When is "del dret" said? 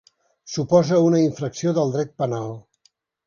1.79-2.17